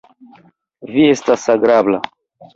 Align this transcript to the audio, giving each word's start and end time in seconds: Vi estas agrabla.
Vi 0.95 1.03
estas 1.17 1.45
agrabla. 1.57 2.03